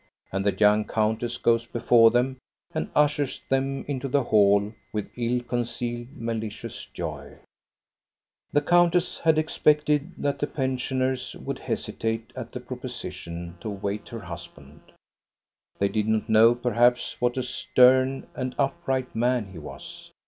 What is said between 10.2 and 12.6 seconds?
the pensioners would hesitate at the